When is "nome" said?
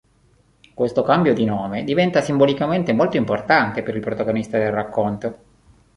1.45-1.83